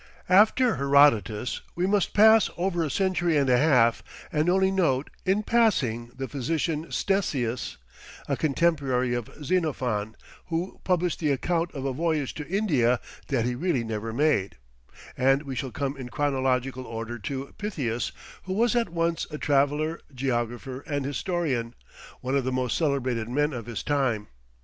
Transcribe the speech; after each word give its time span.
After 0.29 0.77
Herodotus 0.77 1.61
we 1.75 1.85
must 1.85 2.15
pass 2.15 2.49
over 2.57 2.83
a 2.83 2.89
century 2.89 3.37
and 3.37 3.47
a 3.51 3.57
half, 3.59 4.01
and 4.31 4.49
only 4.49 4.71
note, 4.71 5.11
in 5.27 5.43
passing, 5.43 6.09
the 6.15 6.27
Physician 6.27 6.85
Ctesias, 6.87 7.77
a 8.27 8.35
contemporary 8.35 9.13
of 9.13 9.29
Xenophon, 9.45 10.15
who 10.47 10.79
published 10.83 11.19
the 11.19 11.29
account 11.29 11.71
of 11.75 11.85
a 11.85 11.93
voyage 11.93 12.33
to 12.33 12.47
India 12.47 12.99
that 13.27 13.45
he 13.45 13.53
really 13.53 13.83
never 13.83 14.11
made; 14.11 14.57
and 15.15 15.43
we 15.43 15.55
shall 15.55 15.69
come 15.69 15.95
in 15.95 16.09
chronological 16.09 16.87
order 16.87 17.19
to 17.19 17.53
Pytheas, 17.59 18.11
who 18.45 18.53
was 18.53 18.75
at 18.75 18.89
once 18.89 19.27
a 19.29 19.37
traveller, 19.37 19.99
geographer, 20.11 20.79
and 20.87 21.05
historian, 21.05 21.75
one 22.21 22.35
of 22.35 22.43
the 22.43 22.51
most 22.51 22.75
celebrated 22.75 23.29
men 23.29 23.53
of 23.53 23.67
his 23.67 23.83
time. 23.83 24.29